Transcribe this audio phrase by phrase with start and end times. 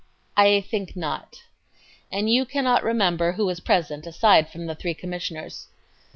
[0.35, 0.57] A.
[0.57, 1.33] I think not.
[1.33, 1.41] Q.
[2.17, 5.67] And you cannot remember who was present aside from the three Commissioners?